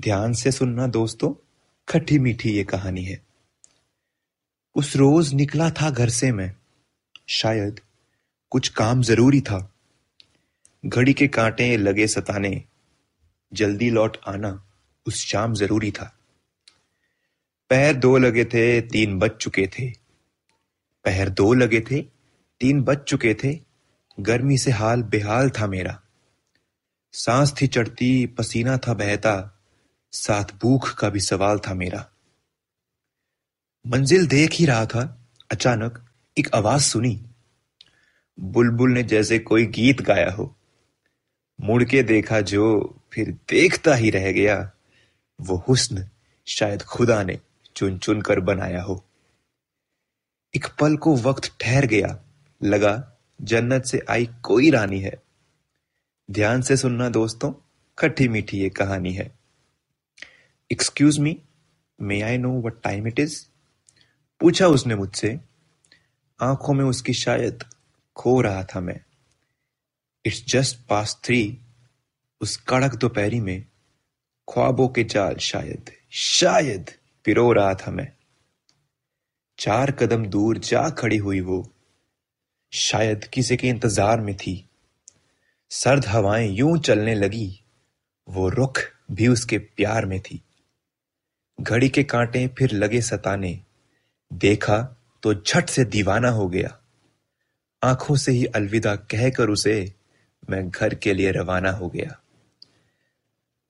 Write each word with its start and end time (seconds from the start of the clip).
ध्यान 0.00 0.32
से 0.32 0.52
सुनना 0.52 0.86
दोस्तों, 0.86 1.34
खट्टी 1.88 2.18
मीठी 2.18 2.50
ये 2.50 2.64
कहानी 2.64 3.04
है। 3.04 3.26
उस 4.74 4.96
रोज 4.96 5.34
निकला 5.34 5.70
था 5.70 5.90
घर 5.90 6.08
से 6.08 6.32
मैं। 6.32 6.56
शायद 7.26 7.80
कुछ 8.50 8.68
काम 8.68 9.02
ज़रूरी 9.02 9.40
था। 9.40 9.74
घड़ी 10.86 11.12
के 11.12 11.28
कांटे 11.28 11.76
लगे 11.76 12.06
सताने, 12.06 12.64
जल्दी 13.52 13.90
लौट 13.90 14.16
आना 14.28 14.66
उस 15.06 15.26
शाम 15.26 15.54
ज़रूरी 15.54 15.90
था। 15.90 16.15
पैर 17.68 17.94
दो 17.94 18.18
लगे 18.18 18.44
थे, 18.44 18.80
तीन 18.80 19.18
बज 19.18 19.30
चुके 19.30 19.66
थे। 19.66 19.90
पैर 21.04 21.28
दो 21.28 21.54
लगे 21.54 21.80
थे, 21.80 22.02
तीन 22.60 22.82
बज 22.82 22.98
चुके 22.98 23.34
थे। 23.34 23.60
गर्मी 24.20 24.58
से 24.58 24.70
हाल 24.70 25.02
बेहाल 25.02 25.50
था 25.50 25.66
मेरा। 25.66 26.02
सांस 27.12 27.54
थी 27.62 27.66
चढ़ती, 27.66 28.26
पसीना 28.26 28.76
था 28.76 28.94
बहता। 28.94 29.62
साथ 30.12 30.44
भूख 30.44 30.94
का 30.94 31.08
भी 31.08 31.20
सवाल 31.20 31.58
था 31.58 31.74
मेरा। 31.74 32.10
मंजिल 33.86 34.26
देख 34.26 34.52
ही 34.52 34.66
रहा 34.66 34.86
था, 34.86 35.26
अचानक 35.52 36.06
एक 36.38 36.54
आवाज़ 36.54 36.82
सुनी। 36.82 37.26
बुलबुल 38.40 38.92
ने 38.92 39.02
जैसे 39.02 39.38
कोई 39.38 39.66
गीत 39.66 40.02
गाया 40.02 40.30
हो। 40.30 40.56
मुड़ 41.60 41.84
के 41.84 42.02
देखा 42.02 42.40
जो 42.40 42.96
फिर 43.12 43.30
देखता 43.30 43.94
ही 43.94 44.10
रह 44.10 44.32
गया। 44.32 44.70
वो 45.40 45.64
हुस्न 45.68 46.08
शायद 46.46 46.82
खुदा 46.82 47.22
ने 47.22 47.40
चुन 47.76 47.98
चुन 47.98 48.22
कर 48.22 48.40
बनाया 48.40 48.82
हो। 48.82 49.04
एक 50.56 50.66
पल 50.80 50.96
को 50.96 51.16
वक्त 51.16 51.56
ठहर 51.60 51.86
गया। 51.86 52.24
लगा, 52.62 53.12
जन्नत 53.42 53.84
से 53.84 54.02
आई 54.10 54.26
कोई 54.26 54.70
रानी 54.70 55.00
है। 55.00 55.22
ध्यान 56.30 56.62
से 56.62 56.76
सुनना 56.76 57.08
दोस्तों, 57.08 57.52
खट्टी 57.98 58.28
मीठी 58.28 58.58
ये 58.58 58.70
कहानी 58.70 59.12
है। 59.12 59.38
Excuse 60.72 61.18
me 61.18 61.42
may 62.00 62.22
I 62.22 62.38
know 62.38 62.60
what 62.60 62.82
time 62.82 63.06
it 63.06 63.18
is 63.18 63.46
पूछा 64.40 64.66
उसने 64.66 64.94
मुझसे। 64.94 65.40
आँखों 66.40 66.74
में 66.74 66.84
उसकी 66.84 67.12
शायद 67.12 67.64
खो 68.16 68.40
रहा 68.40 68.64
था 68.64 68.80
मैं। 68.80 69.00
इट्स 70.24 70.44
जस्ट 70.46 70.78
पास 70.88 71.20
थ्री 71.24 71.58
उस 72.40 72.56
कड़क 72.56 72.94
दोपहरी 72.94 73.40
में, 73.40 73.66
ख्वाबों 74.52 74.88
के 74.88 75.04
जाल 75.04 75.36
शायद 75.36 75.92
शायद। 76.10 76.90
पिरो 77.26 77.52
रहा 77.52 77.74
था 77.74 77.90
मैं 77.90 78.08
चार 79.58 79.90
कदम 79.90 80.26
दूर 80.26 80.58
जा 80.58 80.88
खड़ी 80.90 81.16
हुई 81.16 81.40
वो। 81.40 81.72
शायद 82.72 83.24
किसी 83.24 83.56
के 83.56 83.68
इंतज़ार 83.68 84.20
में 84.20 84.34
थी। 84.36 84.54
सर्द 85.70 86.06
हवाएँ 86.06 86.48
यूँ 86.48 86.76
चलने 86.78 87.14
लगी। 87.14 87.48
वो 88.28 88.48
रुख 88.48 88.80
भी 89.10 89.28
उसके 89.28 89.58
प्यार 89.58 90.06
में 90.06 90.20
थी। 90.20 90.42
घड़ी 91.58 91.88
के 91.88 92.02
कांटे 92.04 92.46
फिर 92.48 92.72
लगे 92.72 93.00
सताने। 93.00 93.58
देखा 94.30 94.78
तो 95.22 95.34
झट 95.34 95.68
से 95.68 95.84
दीवाना 95.84 96.28
हो 96.28 96.48
गया। 96.48 96.76
आँखों 97.82 98.16
से 98.16 98.32
ही 98.32 98.44
अलविदा 98.44 98.94
कहकर 98.96 99.48
उसे 99.48 99.92
मैं 100.50 100.68
घर 100.70 100.94
के 100.94 101.14
लिए 101.14 101.30
रवाना 101.30 101.70
हो 101.70 101.88
गया। 101.88 102.20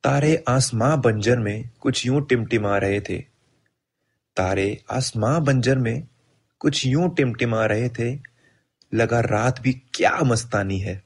तारे 0.04 0.44
आसमां 0.48 1.00
बंजर 1.00 1.38
में 1.38 1.70
कुछ 1.80 2.06
यूँ 2.06 2.26
टिमटिमा 2.26 2.76
रहे 2.78 3.00
थे। 3.00 3.35
तारे 4.36 4.84
आसमां 4.90 5.44
बंजर 5.44 5.78
में 5.78 6.08
कुछ 6.58 6.86
यूँ 6.86 7.14
टिमटिमा 7.14 7.66
रहे 7.66 7.88
थे। 7.88 8.18
लगा 8.94 9.20
रात 9.20 9.60
भी 9.60 9.72
क्या 9.72 10.18
मस्तानी 10.22 10.78
है। 10.78 11.04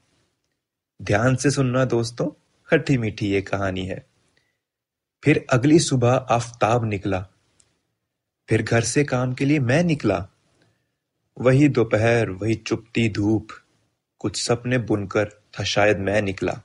ध्यान 1.01 1.35
से 1.35 1.51
सुनना 1.51 1.85
दोस्तों 1.85 2.27
खट्टी 2.67 2.97
मीठी 2.97 3.27
ये 3.27 3.41
कहानी 3.41 3.85
है। 3.85 4.05
फिर 5.23 5.45
अगली 5.49 5.79
सुबह 5.79 6.11
आफताब 6.11 6.85
निकला। 6.85 7.27
फिर 8.49 8.63
घर 8.63 8.81
से 8.81 9.03
काम 9.03 9.33
के 9.33 9.45
लिए 9.45 9.59
मैं 9.59 9.83
निकला। 9.83 10.27
वही 11.39 11.69
दोपहर, 11.69 12.29
वही 12.29 12.55
चुपती 12.55 13.09
धूप, 13.09 13.47
कुछ 14.19 14.43
सपने 14.43 14.77
बुनकर 14.77 15.25
था 15.25 15.63
शायद 15.63 15.97
मैं 15.97 16.21
निकला। 16.21 16.61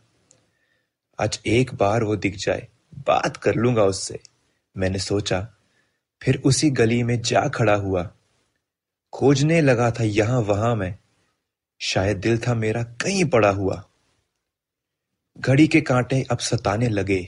आज 1.21 1.41
एक 1.47 1.75
बार 1.75 2.04
वो 2.04 2.16
दिख 2.16 2.37
जाए, 2.37 2.69
बात 2.94 3.37
कर 3.37 3.54
लूँगा 3.54 3.84
उससे, 3.84 4.21
मैंने 4.77 4.98
सोचा 4.98 5.48
फिर 6.26 6.42
उसी 6.44 6.70
गली 6.70 7.03
में 7.03 7.20
जा 7.20 7.48
खड़ा 7.48 7.75
हुआ। 7.75 8.10
खोजने 9.12 9.60
लगा 9.60 9.91
था, 9.91 10.04
यहाँ 10.04 10.41
वहाँ 10.41 10.76
मैं। 10.76 10.98
शायद 11.81 12.16
दिल 12.16 12.38
था 12.38 12.54
मेरा 12.54 12.82
कहीं 12.82 13.25
पड़ा 13.25 13.50
हुआ। 13.50 13.84
घड़ी 15.38 15.69
के 15.69 15.81
कांटे 15.81 16.25
अब 16.31 16.38
सताने 16.38 16.88
लगे। 16.88 17.26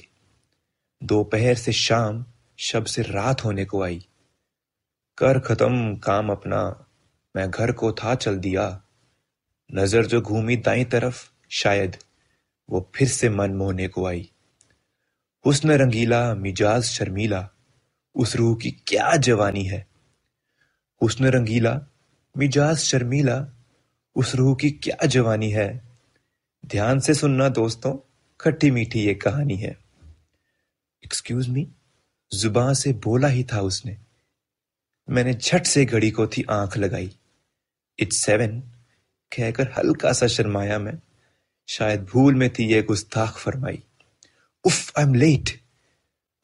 दोपहर 1.03 1.55
से 1.55 1.73
शाम, 1.73 2.25
शब 2.59 2.85
से 2.85 3.03
रात 3.03 3.45
होने 3.45 3.65
को 3.65 3.83
आई। 3.83 4.07
कर 5.19 5.39
खत्म 5.39 5.97
काम 5.97 6.31
अपना, 6.31 6.87
मैं 7.37 7.51
घर 7.51 7.73
को 7.73 7.93
था 7.93 8.15
चल 8.15 8.37
दिया। 8.37 8.83
नज़र 9.75 10.07
जो 10.07 10.21
घूमी 10.21 10.57
दाई 10.57 10.85
तरफ़, 10.85 11.33
शायद 11.51 11.97
वो 12.71 12.91
फिर 12.95 13.09
से 13.09 13.31
मन 13.31 13.51
मोहने 13.51 13.89
को 13.89 14.07
आई। 14.07 14.33
हुस्न 15.47 15.71
रंगीला, 15.71 16.35
मिजाज 16.35 16.83
शर्मीला। 16.83 17.51
उस 18.19 18.37
रूह 18.37 18.57
की 18.57 18.71
क्या 18.71 19.17
जवानी 19.17 19.65
है? 19.65 19.87
हुस्न 21.03 21.25
रंगीला, 21.25 21.81
मिजाज 22.37 22.77
शर्मीला, 22.77 23.49
उस 24.17 24.35
रूह 24.35 24.55
की 24.55 24.71
क्या 24.71 25.07
जवानी 25.07 25.51
है? 25.51 25.83
ध्यान 26.67 27.01
से 27.01 27.15
सुनना 27.15 27.49
दोस्तों, 27.49 27.97
खट्टी 28.41 28.71
मीठी 28.71 29.01
ये 29.01 29.15
कहानी 29.15 29.57
है। 29.57 29.79
एक्सक्यूज 31.05 31.49
मी 31.49 31.69
ज़ुबान 32.35 32.75
से 32.75 32.93
बोला 32.93 33.29
ही 33.29 33.45
था 33.45 33.61
उसने। 33.61 33.97
मैंने 35.11 35.35
झट 35.35 35.67
से 35.67 35.85
घड़ी 35.85 36.11
को 36.11 36.27
थी 36.27 36.45
आँख 36.51 36.77
लगाई। 36.77 37.17
इट्स 37.99 38.17
सेवन 38.17 38.61
कहकर 39.37 39.73
हल्का 39.79 40.13
सा 40.13 40.27
शर्माया 40.27 40.79
मैं। 40.79 40.99
शायद 41.69 42.05
भूल 42.05 42.35
में 42.35 42.51
थी 42.51 42.65
ये 42.65 42.83
गुस्ताख 42.83 43.39
फरमाई। 43.39 43.83
उफ 44.65 44.99
आई 44.99 45.05
एम 45.05 45.15
लेट 45.15 45.61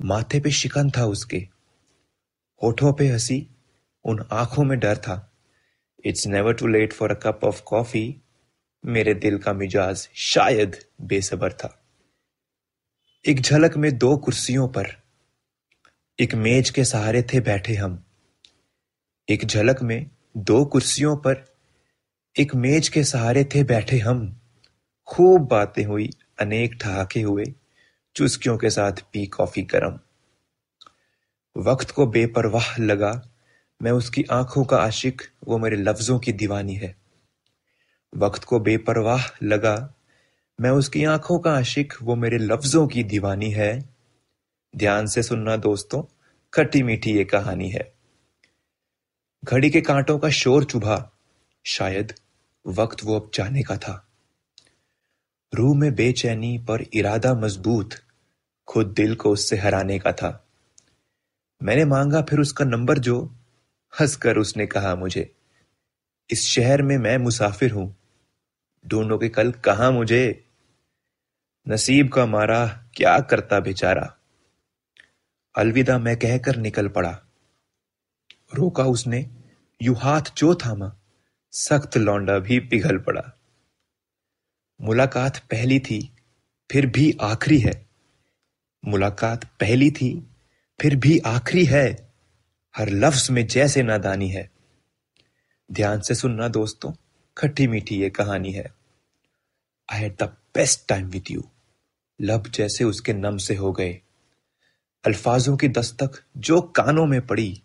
माथे 0.03 0.41
पे 0.41 0.51
शिकन 0.51 0.91
था 0.91 1.05
उसके। 1.05 1.54
होठों 2.65 2.93
पे 2.93 3.09
हँसी, 3.09 3.49
उन 4.05 4.29
आँखों 4.33 4.65
में 4.65 4.79
डर 4.79 4.97
था। 4.97 5.33
It's 6.05 6.27
never 6.27 6.55
too 6.55 6.67
late 6.67 6.93
for 6.93 7.11
a 7.11 7.15
cup 7.15 7.41
of 7.45 7.63
coffee 7.63 8.21
मेरे 8.87 9.15
दिल 9.15 9.39
का 9.39 9.53
मिजाज 9.53 10.09
शायद 10.15 10.85
बेसबर 11.01 11.53
था। 11.53 11.85
एक 13.29 13.41
झलक 13.41 13.77
में 13.77 13.99
दो 13.99 14.17
कुर्सियों 14.17 14.69
पर, 14.69 14.87
एक 16.21 16.35
मेज 16.35 16.71
के 16.71 16.85
सहारे 16.85 17.23
थे 17.23 17.41
बैठे 17.41 17.75
हम। 17.75 18.05
एक 19.29 19.45
झलक 19.45 19.83
में 19.83 20.11
दो 20.37 20.65
कुर्सियों 20.65 21.17
पर, 21.17 21.55
एक 22.39 22.55
मेज 22.55 22.89
के 22.89 23.05
सहारे 23.05 23.45
थे 23.45 23.65
बैठे 23.65 23.99
हम। 23.99 24.41
खूब 25.07 25.41
बातें 25.49 25.85
हुई, 25.85 26.11
अनेक 26.41 26.75
ठहाके 26.75 27.21
हुए, 27.21 27.45
चुस्कियों 28.17 28.59
के 28.59 28.71
साथ 28.71 28.93
पी 28.93 29.27
कॉफ़ी 29.27 29.63
गरम। 29.63 30.01
वक्त 31.57 31.91
को 31.91 32.07
बेपरवाह 32.07 32.79
लगा। 32.79 33.29
मैं 33.83 33.93
उसकी 33.93 34.23
आँखों 34.23 34.65
का 34.65 34.77
आशिक, 34.77 35.23
वो 35.47 35.59
मेरे 35.59 35.77
लफ्जों 35.77 36.19
की 36.19 36.33
दीवानी 36.33 36.75
है। 36.75 36.97
वक्त 38.17 38.45
को 38.45 38.61
बेपरवाह 38.61 39.23
लगा। 39.43 39.95
मैं 40.61 40.71
उसकी 40.71 41.05
आँखों 41.05 41.39
का 41.39 41.53
आशिक, 41.53 41.95
वो 42.03 42.17
मेरे 42.17 42.39
लफ्जों 42.39 42.87
की 42.87 43.05
दीवानी 43.05 43.51
है। 43.51 43.95
ध्यान 44.77 45.07
से 45.07 45.23
सुनना 45.23 45.57
दोस्तों, 45.57 46.03
खट्टी 46.55 46.83
मीठी 46.83 47.13
ये 47.13 47.25
कहानी 47.25 47.71
है। 47.71 47.95
घड़ी 49.45 49.71
के 49.71 49.81
कांटों 49.81 50.19
का 50.19 50.31
शोर 50.31 50.65
चुभा। 50.65 51.11
शायद 51.65 52.13
वक्त 52.67 53.05
वो 53.05 53.21
अब 53.21 53.31
जाने 53.35 53.63
का 53.63 53.77
था। 53.77 54.09
रूह 55.55 55.77
में 55.77 55.95
बेचैनी 55.95 56.59
पर 56.59 56.85
इरादा 56.95 57.35
मज़बूत, 57.35 57.91
खुद 58.67 58.87
दिल 58.87 59.15
को 59.15 59.31
उससे 59.31 59.57
हराने 59.57 59.99
का 59.99 60.13
था। 60.13 60.44
मैंने 61.65 61.85
मांगा, 61.85 62.23
फिर 62.23 62.41
उसका 62.41 62.65
नंबर 62.65 62.99
जो, 62.99 63.37
हंसकर 64.01 64.37
उसने 64.37 64.67
कहा 64.67 64.95
मुझे, 64.95 65.35
इस 66.31 66.47
शहर 66.47 66.83
में 66.83 66.99
मैं 66.99 67.19
मुसाफिर 67.19 67.71
हूँ। 67.71 67.97
ढूंढोगे 68.87 69.29
कल 69.29 69.53
कहा 69.53 69.91
मुझे 69.91 70.45
नसीब 71.69 72.13
का 72.13 72.27
मारा, 72.27 72.67
क्या 72.97 73.21
करता 73.21 73.61
बेचारा? 73.61 74.17
अलविदा 75.59 75.99
मैं 75.99 76.17
कहकर 76.17 76.57
निकल 76.57 76.89
पड़ा। 76.89 77.19
रोका 78.55 78.85
उसने, 78.85 79.31
यू 79.83 79.95
हाथ 79.95 80.23
जो 80.37 80.55
थामा, 80.55 80.97
सख्त 81.53 81.97
लौंडा 81.97 82.39
भी 82.39 82.61
पिघल 82.61 82.99
पड़ा। 82.99 83.33
मुलाकात 84.81 85.39
पहली 85.39 85.79
थी, 85.79 86.17
फिर 86.71 86.87
भी 86.87 87.19
आखिरी 87.21 87.59
है। 87.59 87.87
मुलाकात 88.85 89.45
पहली 89.45 89.91
थी 89.91 90.34
फिर 90.81 90.97
भी 90.97 91.19
आखिरी 91.19 91.65
है। 91.65 92.13
हर 92.77 92.89
लफ्ज 92.89 93.31
में 93.31 93.47
जैसे 93.47 93.83
नादानी 93.83 94.29
है। 94.29 94.51
ध्यान 95.73 96.01
से 96.01 96.15
सुनना 96.15 96.49
दोस्तों, 96.49 96.93
खट्टी 97.39 97.67
मीठी 97.67 97.97
ये 97.97 98.11
कहानी 98.11 98.53
है। 98.53 98.75
I 99.93 100.01
had 100.01 100.17
the 100.17 100.23
best 100.23 100.89
time 100.89 101.07
with 101.07 101.25
you 101.31 101.45
लब 102.21 102.47
जैसे 102.47 102.85
उसके 102.85 103.13
नम 103.13 103.37
से 103.37 103.55
हो 103.55 103.73
गए। 103.73 104.01
अल्फाजों 105.05 105.57
की 105.57 105.69
दस्तक 105.69 106.23
जो 106.37 106.61
कानों 106.61 107.07
में 107.07 107.27
पड़ी, 107.27 107.63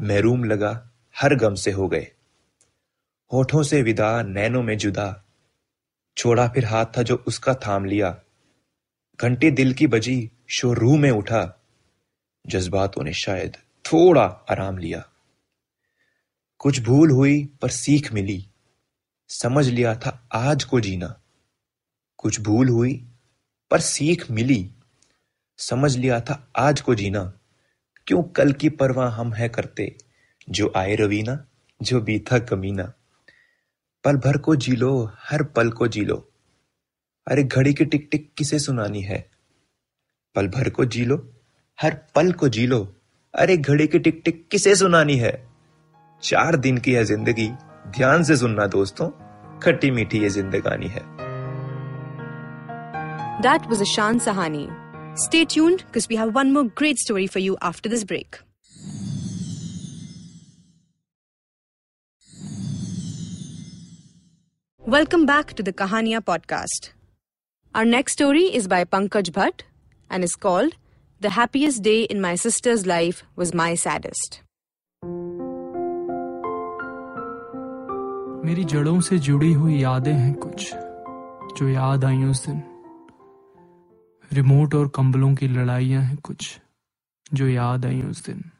महरूम 0.00 0.44
लगा, 0.44 0.90
हर 1.16 1.34
गम 1.34 1.54
से 1.54 1.70
हो 1.70 1.88
गए। 1.88 2.12
होठों 3.32 3.62
से 3.62 3.82
विदा, 3.82 4.22
नैनों 4.22 4.62
में 4.62 4.78
जुदा। 4.78 5.24
छोड़ा 6.16 6.48
फिर 6.48 6.64
हाथ 6.64 6.86
था 6.86 7.02
जो 7.02 7.24
उसका 7.26 7.54
थाम 7.54 7.84
लिया। 7.84 8.20
घंटे 9.20 9.50
दिल 9.50 9.74
की 9.74 9.86
बजी, 9.86 10.30
शोरू 10.48 10.96
में 10.96 11.10
उठा। 11.10 11.61
जज्बातों 12.46 13.04
ने 13.04 13.12
शायद 13.12 13.56
थोड़ा 13.84 14.22
आराम 14.22 14.78
लिया। 14.78 15.08
कुछ 16.58 16.80
भूल 16.80 17.10
हुई, 17.10 17.44
पर 17.62 17.68
सीख 17.68 18.12
मिली। 18.12 18.50
समझ 19.28 19.68
लिया 19.68 19.94
था 19.96 20.28
आज 20.32 20.64
को 20.64 20.80
जीना। 20.80 21.22
कुछ 22.16 22.40
भूल 22.40 22.68
हुई, 22.68 23.12
पर 23.70 23.80
सीख 23.80 24.30
मिली। 24.30 24.74
समझ 25.58 25.96
लिया 25.96 26.20
था 26.20 26.52
आज 26.56 26.80
को 26.80 26.94
जीना। 26.94 27.38
क्यों 28.06 28.22
कल 28.22 28.52
की 28.52 28.68
परवाह 28.68 29.08
हम 29.08 29.32
है 29.32 29.48
करते? 29.48 29.96
जो 30.50 30.72
आए 30.76 30.96
रवीना 30.96 31.46
जो 31.82 32.00
बीता 32.00 32.38
कमीना 32.38 32.92
पल 34.04 34.16
भर 34.16 34.38
को 34.38 34.56
जी 34.56 34.72
लो, 34.72 35.12
हर 35.14 35.42
पल 35.42 35.70
को 35.70 35.88
जी 35.88 36.04
लो। 36.04 36.32
अरे 37.30 37.44
घड़ी 37.44 37.74
की 37.74 37.84
टिक 37.84 38.08
टिक 38.12 38.34
किसे 38.34 38.58
सुनानी 38.58 39.02
है? 39.02 39.30
पल 40.34 40.48
भर 40.48 40.70
को 40.70 40.84
जी 40.84 41.04
लो 41.04 41.31
हर 41.78 41.94
पल 42.14 42.32
को 42.40 42.48
जी 42.56 42.66
लो 42.66 42.80
अरे 43.34 43.56
घड़ी 43.56 43.86
की 43.92 43.98
टिक 43.98 44.20
टिक 44.24 44.46
किसे 44.50 44.74
सुनानी 44.76 45.16
है 45.18 45.32
चार 46.22 46.56
दिन 46.66 46.78
की 46.86 46.92
है 46.92 47.04
ज़िंदगी 47.04 47.48
ध्यान 47.96 48.22
से 48.24 48.36
सुनना 48.36 48.66
दोस्तों 48.74 49.10
खट्टी 49.62 49.90
मीठी 49.98 50.22
ये 50.22 50.30
जिंदगानी 50.38 50.88
है 50.96 51.10
That 53.44 53.64
was 53.70 53.80
Ashan 53.84 54.18
Sahani. 54.24 54.60
Stay 55.22 55.38
tuned 55.54 55.80
because 55.86 56.04
we 56.10 56.18
have 56.18 56.34
one 56.36 56.52
more 56.56 56.62
great 56.80 57.00
story 57.04 57.24
for 57.36 57.40
you 57.44 57.56
after 57.70 57.90
this 57.94 58.04
break. 58.12 58.36
Welcome 64.82 65.26
back 65.26 65.54
to 65.54 65.62
the 65.62 65.72
Kahania 65.72 66.20
podcast. 66.20 66.90
Our 67.74 67.84
next 67.84 68.12
story 68.14 68.44
is 68.54 68.66
by 68.68 68.84
Pankaj 68.84 69.30
Bhatt 69.30 69.62
and 70.10 70.24
is 70.24 70.34
called 70.36 70.74
The 71.22 71.30
Happiest 71.30 71.82
Day 71.82 72.02
in 72.04 72.20
My 72.20 72.34
Sister's 72.34 72.84
Life 72.86 73.18
Was 73.36 73.50
My 73.54 73.74
Saddest. 73.74 74.40
मेरी 78.44 78.64
जड़ों 78.64 79.00
से 79.00 79.18
जुड़ी 79.18 79.52
हुई 79.52 79.78
यादें 79.82 80.12
हैं 80.12 80.34
कुछ, 80.34 80.74
जो 81.58 81.68
याद 81.68 82.04
आई 82.04 82.24
उस 82.24 82.46
दिन। 82.46 82.62
रिमोट 84.32 84.74
और 84.74 84.88
कंबलों 84.88 85.34
की 85.34 85.48
लड़ाइयाँ 85.48 86.02
हैं 86.02 86.16
कुछ, 86.16 86.60
जो 87.34 87.48
याद 87.48 87.86
आई 87.86 88.02
उस 88.02 88.24
दिन। 88.24 88.50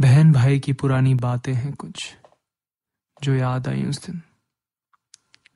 बहन 0.00 0.32
भाई 0.32 0.58
की 0.58 0.72
पुरानी 0.72 1.14
बातें 1.14 1.54
हैं 1.54 1.74
कुछ, 1.74 2.16
जो 3.22 3.34
याद 3.34 3.68
आई 3.68 3.84
उस 3.84 4.06
दिन। 4.06 4.22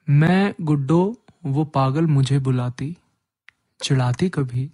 मैं 0.09 0.55
गुड्डो, 0.61 1.17
वो 1.47 1.65
पागल 1.65 2.07
मुझे 2.07 2.39
बुलाती, 2.39 2.97
चिढ़ाती 3.83 4.29
कभी 4.29 4.71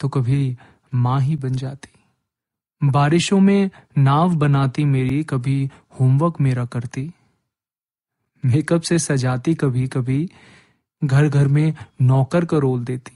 तो 0.00 0.08
कभी 0.08 0.56
माँ 0.94 1.20
ही 1.20 1.36
बन 1.36 1.52
जाती। 1.52 2.88
बारिशों 2.90 3.40
में 3.40 3.70
नाव 3.98 4.34
बनाती 4.34 4.84
मेरी, 4.84 5.22
कभी 5.24 5.70
होमवर्क 6.00 6.40
मेरा 6.40 6.64
करती। 6.64 7.10
मेकअप 8.44 8.82
से 8.82 8.98
सजाती 8.98 9.54
कभी 9.54 9.86
कभी 9.86 10.28
घर 11.02 11.28
घर 11.28 11.48
में 11.48 11.74
नौकर 12.02 12.44
का 12.44 12.58
रोल 12.58 12.84
देती। 12.84 13.12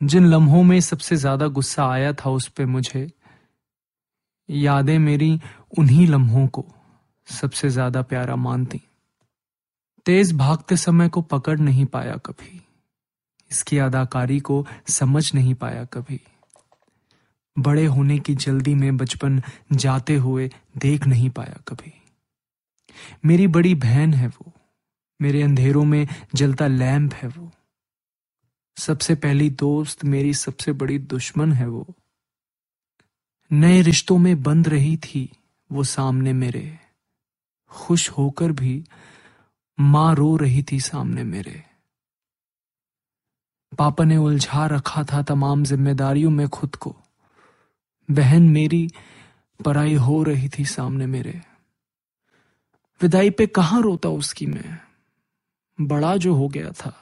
जिन 0.00 0.26
लम्हों 0.26 0.62
में 0.62 0.80
सबसे 0.80 1.16
ज़्यादा 1.16 1.46
गुस्सा 1.48 1.86
आया 1.86 2.12
था 2.12 2.30
उस 2.30 2.48
पे 2.48 2.64
मुझे, 2.64 3.10
यादें 4.50 4.98
मेरी 4.98 5.40
उन्हीं 5.78 6.06
लम्हों 6.06 6.46
को 6.46 6.64
सबसे 7.28 7.68
ज़्यादा 7.68 8.02
प्यारा 8.02 8.36
मानती। 8.36 8.80
तेज 10.06 10.32
भागते 10.32 10.76
समय 10.76 11.08
को 11.08 11.22
पकड़ 11.22 11.58
नहीं 11.58 11.86
पाया 11.86 12.16
कभी। 12.16 12.60
इसकी 13.50 13.78
अदाकारी 13.78 14.40
को 14.40 14.66
समझ 14.88 15.34
नहीं 15.34 15.54
पाया 15.54 15.84
कभी। 15.84 16.20
बड़े 17.58 17.86
होने 17.86 18.18
की 18.18 18.34
जल्दी 18.34 18.74
में 18.74 18.96
बचपन 18.96 19.42
जाते 19.72 20.16
हुए 20.16 20.50
देख 20.76 21.06
नहीं 21.06 21.30
पाया 21.30 21.60
कभी। 21.68 22.02
मेरी 23.24 23.46
बड़ी 23.46 23.74
बहन 23.74 24.14
है 24.14 24.28
वो। 24.28 24.52
मेरे 25.22 25.42
अंधेरों 25.42 25.84
में 25.84 26.08
जलता 26.34 26.66
लैंप 26.66 27.14
है 27.14 27.28
वो। 27.28 27.52
सबसे 28.76 29.14
पहली 29.14 29.50
दोस्त 29.50 30.04
मेरी 30.04 30.34
सबसे 30.34 30.72
बड़ी 30.72 30.98
दुश्मन 30.98 31.52
है 31.52 31.68
वो। 31.68 31.86
नए 33.52 33.82
रिश्तों 33.82 34.18
में 34.18 34.42
बंद 34.42 34.68
रही 34.68 34.96
थी 34.96 35.32
वो 35.72 35.84
सामने 35.84 36.32
मेरे। 36.32 36.78
खुश 37.68 38.10
होकर 38.10 38.52
भी 38.52 38.84
माँ 39.80 40.14
रो 40.14 40.36
रही 40.36 40.64
थी 40.72 40.80
सामने 40.80 41.24
मेरे। 41.24 41.65
पापा 43.78 44.04
ने 44.04 44.16
उलझा 44.16 44.66
रखा 44.66 45.04
था 45.04 45.22
तमाम 45.22 45.64
जिम्मेदारियों 45.64 46.30
में 46.30 46.48
खुद 46.48 46.76
को। 46.76 46.96
बहन 48.10 48.42
मेरी 48.42 48.90
पराई 49.64 49.94
हो 49.94 50.22
रही 50.22 50.48
थी 50.48 50.64
सामने 50.64 51.06
मेरे। 51.06 51.42
विदाई 53.02 53.30
पे 53.30 53.46
कहाँ 53.46 53.82
रोता 53.82 54.08
उसकी 54.08 54.46
मैं? 54.46 54.78
बड़ा 55.80 56.16
जो 56.16 56.34
हो 56.34 56.48
गया 56.48 56.70
था, 56.70 56.94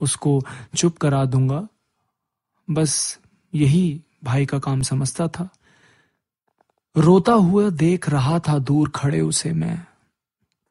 उसको 0.00 0.42
चुप 0.76 0.96
करा 0.96 1.24
दूँगा। 1.24 1.68
बस 2.70 3.18
यही 3.54 4.02
भाई 4.24 4.46
का 4.46 4.58
काम 4.58 4.82
समझता 4.82 5.28
था। 5.28 5.48
रोता 6.96 7.32
हुआ 7.32 7.70
देख 7.70 8.08
रहा 8.08 8.38
था 8.38 8.58
दूर 8.58 8.88
खड़े 8.88 9.20
उसे 9.20 9.52
मैं। 9.52 9.86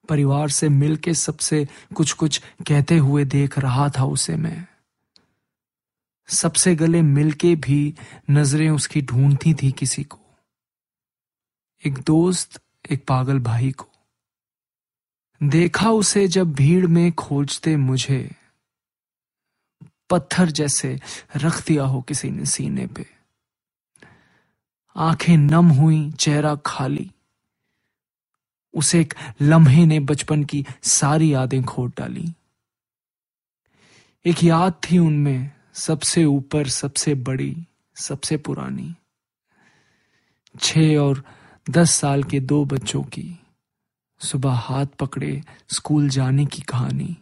परिवार 0.10 0.50
से 0.50 0.69
मिलके 0.69 1.13
सबसे 1.13 1.67
कुछ 1.95 2.13
कुछ 2.13 2.41
कहते 2.67 2.98
हुए 2.98 3.25
देख 3.25 3.60
रहा 3.60 3.89
था 3.89 4.05
उसे 4.05 4.36
मैं। 4.36 4.67
सबसे 6.27 6.75
गले 6.75 7.01
मिलके 7.01 7.55
भी 7.55 7.96
नज़रें 8.29 8.69
उसकी 8.69 9.01
ढूंढती 9.01 9.53
थी 9.53 9.72
किसी 9.72 10.03
को। 10.03 10.19
एक 11.86 11.93
दोस्त, 11.93 12.62
एक 12.91 13.05
पागल 13.07 13.39
भाई 13.39 13.72
को। 13.72 13.89
देखा 15.43 15.89
उसे 15.89 16.27
जब 16.27 16.53
भीड़ 16.53 16.88
में 16.88 17.12
खोजते 17.12 17.77
मुझे। 17.77 18.36
पत्थर 20.10 20.51
जैसे 20.51 21.00
रख 21.36 21.67
दिया 21.67 21.84
हो 21.84 22.01
किसी 22.01 22.29
ने 22.29 22.46
सीने 22.46 22.88
पे। 22.88 23.05
आँखें 24.96 25.38
नम 25.38 25.65
हुई, 25.65 26.12
चेहरा 26.12 26.55
खाली। 26.55 27.12
उसे 28.74 29.01
एक 29.01 29.13
लम्हे 29.41 29.86
ने 29.86 30.00
बचपन 30.00 30.43
की 30.43 30.65
सारी 30.84 31.34
यादें 31.34 31.63
खोट 31.63 32.00
डाली। 32.00 32.34
एक 34.25 34.43
याद 34.43 34.74
थी 34.74 34.98
उनमें। 34.98 35.56
सबसे 35.77 36.25
ऊपर, 36.25 36.67
सबसे 36.67 37.15
बड़ी, 37.15 37.67
सबसे 37.96 38.38
पुरानी। 38.38 38.96
छह 40.62 40.98
और 40.98 41.24
दस 41.69 41.91
साल 41.91 42.24
के 42.24 42.39
दो 42.39 42.65
बच्चों 42.65 43.03
की। 43.03 43.39
सुबह 44.19 44.51
हाथ 44.51 44.86
पकड़े 44.86 45.43
स्कूल 45.69 46.10
जाने 46.10 46.46
की 46.46 46.62
कहानी। 46.62 47.17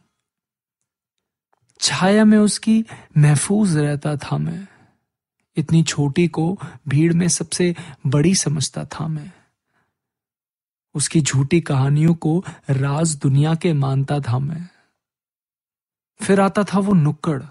छाया 1.80 2.26
में 2.26 2.38
उसकी 2.38 2.86
महफूज 3.18 3.78
रहता 3.78 4.16
था 4.16 4.38
मैं। 4.38 4.68
इतनी 5.56 5.84
छोटी 5.84 6.28
को 6.28 6.60
भीड़ 6.88 7.14
में 7.14 7.28
सबसे 7.28 7.76
बड़ी 8.08 8.36
समझता 8.36 8.86
था 8.86 9.08
मैं। 9.08 9.32
उसकी 10.94 11.22
झूठी 11.22 11.62
कहानियों 11.62 12.14
को 12.14 12.44
राज 12.70 13.16
दुनिया 13.16 13.56
के 13.56 13.74
मानता 13.74 14.20
था 14.20 14.40
मैं। 14.40 14.70
फिर 16.24 16.40
आता 16.42 16.64
था 16.64 16.80
वो 16.80 16.94
नुक्कड़। 16.94 17.44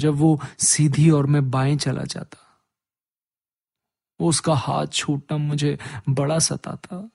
जब 0.00 0.14
वो 0.14 0.40
सीधी 0.58 1.10
और 1.10 1.26
मैं 1.26 1.50
बाएँ 1.50 1.76
चला 1.76 2.02
जाता। 2.02 2.38
उसका 4.20 4.54
हाथ 4.54 4.86
छूटना 4.86 5.36
मुझे 5.38 5.78
बड़ा 6.08 6.38
सताता। 6.38 7.10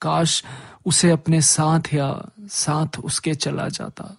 काश 0.00 0.44
उसे 0.86 1.10
अपने 1.10 1.42
साथ 1.42 1.80
या 1.94 2.30
साथ 2.40 2.98
उसके 3.04 3.34
चला 3.34 3.68
जाता। 3.68 4.16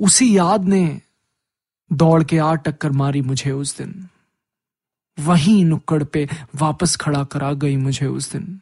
उसी 0.00 0.38
याद 0.38 0.64
ने 0.64 1.00
दौड़ 1.92 2.24
के 2.24 2.38
आ 2.38 2.54
टक्कर 2.54 2.90
मारी 2.90 3.22
मुझे 3.22 3.50
उस 3.50 3.78
दिन। 3.78 4.08
वहीं 5.18 5.64
नुक्कड़ 5.64 6.04
पे 6.04 6.28
वापस 6.54 6.96
खड़ा 6.96 7.24
करा 7.24 7.52
गई 7.52 7.76
मुझे 7.76 8.06
उस 8.06 8.32
दिन। 8.32 8.60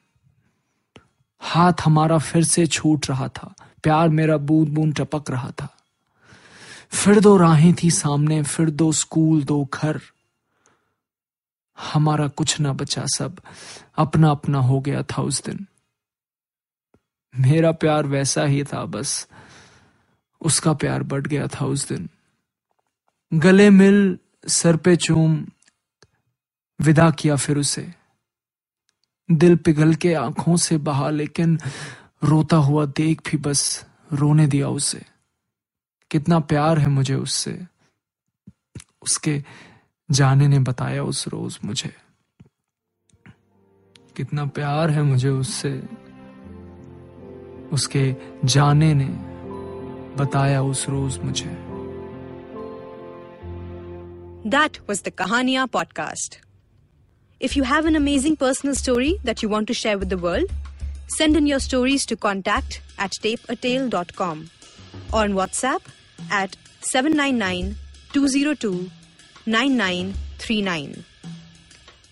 हाथ 1.40 1.73
हमारा 1.85 2.19
फिर 2.19 2.45
से 2.45 2.67
छूट 2.67 3.11
रहा 3.11 3.29
था। 3.29 3.55
प्यार 3.83 4.09
मेरा 4.09 4.37
बूंद 4.37 4.69
बूंद 4.69 4.95
टपक 4.95 5.31
रहा 5.31 5.50
था। 5.50 5.79
फिर 6.92 7.20
दो 7.20 7.37
राहें 7.37 7.75
थी 7.82 7.90
सामने, 7.90 8.42
फिर 8.42 8.70
दो 8.70 8.92
स्कूल, 8.92 9.44
दो 9.44 9.68
घर। 9.75 10.00
हमारा 11.78 12.28
कुछ 12.28 12.61
ना 12.61 12.73
बचा 12.73 13.06
सब, 13.06 13.40
अपना 13.97 14.30
अपना 14.30 14.59
हो 14.59 14.80
गया 14.80 15.02
था 15.02 15.23
उस 15.23 15.44
दिन। 15.44 15.66
मेरा 17.38 17.73
प्यार 17.73 18.06
वैसा 18.06 18.44
ही 18.44 18.64
था 18.64 18.85
बस, 18.85 19.28
उसका 20.40 20.73
प्यार 20.73 21.02
बढ़ 21.02 21.26
गया 21.26 21.47
था 21.47 21.64
उस 21.64 21.88
दिन। 21.88 22.09
गले 23.35 23.70
मिल, 23.70 24.18
सर 24.49 24.76
पे 24.76 24.97
चूम, 24.97 25.47
विदा 26.80 27.11
किया 27.11 27.37
फिर 27.37 27.59
उसे। 27.59 27.94
दिल 29.30 29.56
पिघल 29.56 29.94
के 29.94 30.14
आँखों 30.14 30.56
से 30.56 30.76
बहा, 30.76 31.11
लेकिन 31.11 31.61
रोता 32.25 32.56
हुआ 32.56 32.87
देख 32.87 33.30
भी 33.30 33.37
बस 33.38 33.85
रोने 34.12 34.47
दिया 34.47 34.68
उसे। 34.68 35.10
कितना 36.11 36.38
प्यार 36.40 36.79
है 36.79 36.88
मुझे 36.88 37.14
उससे। 37.14 37.67
उसके 39.02 39.45
जाने 40.11 40.49
ने 40.49 40.59
बताया 40.59 41.02
उस 41.05 41.29
रोज 41.29 41.59
मुझे। 41.64 41.95
कितना 44.17 44.47
प्यार 44.47 44.90
है 44.90 45.02
मुझे 45.02 45.29
उससे। 45.29 45.83
उसके 47.73 48.17
जाने 48.45 48.95
ने 48.95 49.09
बताया 50.23 50.62
उस 50.62 50.88
रोज 50.88 51.19
मुझे। 51.19 51.57
That 54.50 54.79
was 54.79 55.02
the 55.05 55.09
Kahaniya 55.09 55.67
podcast 55.67 56.38
if 57.43 57.55
you 57.57 57.64
have 57.64 57.87
an 57.87 57.95
amazing 57.95 58.37
personal 58.37 58.73
story 58.73 59.19
that 59.25 59.45
you 59.45 59.50
want 59.50 59.69
to 59.69 59.75
share 59.75 59.97
with 59.97 60.09
the 60.09 60.14
world 60.14 60.52
send 61.19 61.37
in 61.37 61.47
your 61.47 61.61
stories 61.61 62.09
to 62.09 62.17
contact 62.17 63.00
at 63.00 63.23
tape 63.23 63.38
a tale 63.50 63.90
dot 63.90 64.11
com 64.11 64.45
on 65.14 65.33
WhatsApp 65.33 65.81
at 66.31 66.57
799 66.81 67.77
202 68.12 68.91
9939. 69.47 71.05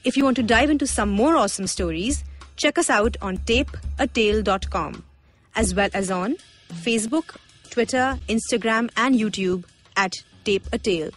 If 0.04 0.16
you 0.16 0.24
want 0.24 0.36
to 0.36 0.42
dive 0.42 0.70
into 0.70 0.86
some 0.86 1.10
more 1.10 1.36
awesome 1.36 1.66
stories, 1.66 2.24
check 2.56 2.78
us 2.78 2.88
out 2.88 3.16
on 3.20 3.38
tapeatale.com 3.38 5.04
as 5.56 5.74
well 5.74 5.90
as 5.92 6.10
on 6.10 6.36
Facebook, 6.72 7.36
Twitter, 7.70 8.18
Instagram, 8.28 8.90
and 8.96 9.16
YouTube 9.16 9.64
at 9.96 10.12
Tape 10.44 10.66
a 10.72 10.78
Tale. 10.78 11.10